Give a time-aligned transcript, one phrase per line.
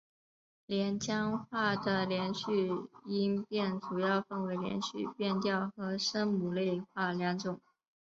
[0.65, 7.61] 连江话的连读音变主要分为连读变调和声母类化两种。